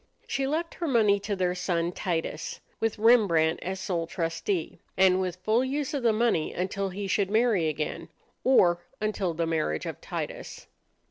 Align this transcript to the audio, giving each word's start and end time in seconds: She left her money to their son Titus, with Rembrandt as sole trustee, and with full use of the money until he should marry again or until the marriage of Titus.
She 0.25 0.47
left 0.47 0.73
her 0.73 0.87
money 0.87 1.19
to 1.19 1.35
their 1.35 1.53
son 1.53 1.91
Titus, 1.91 2.59
with 2.79 2.97
Rembrandt 2.97 3.59
as 3.61 3.79
sole 3.79 4.07
trustee, 4.07 4.79
and 4.97 5.21
with 5.21 5.35
full 5.43 5.63
use 5.63 5.93
of 5.93 6.01
the 6.01 6.11
money 6.11 6.53
until 6.55 6.89
he 6.89 7.05
should 7.07 7.29
marry 7.29 7.67
again 7.67 8.09
or 8.43 8.79
until 8.99 9.35
the 9.35 9.45
marriage 9.45 9.85
of 9.85 10.01
Titus. 10.01 10.65